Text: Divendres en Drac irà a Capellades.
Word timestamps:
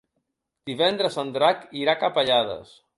Divendres 0.71 1.19
en 1.25 1.31
Drac 1.37 1.63
irà 1.85 1.97
a 1.97 2.05
Capellades. 2.07 2.79